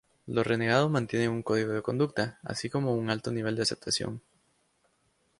[0.25, 4.19] Los Renegados mantienen un código de conducta, así como un alto nivel de aceptación.